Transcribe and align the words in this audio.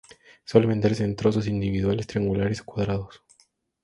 Suele 0.45 0.65
venderse 0.65 1.03
en 1.03 1.15
trozos 1.15 1.45
individuales 1.45 2.07
triangulares 2.07 2.61
o 2.61 2.65
cuadrados. 2.65 3.21